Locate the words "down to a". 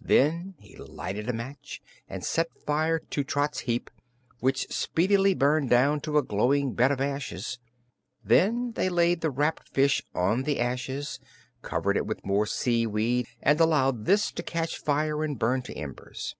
5.68-6.22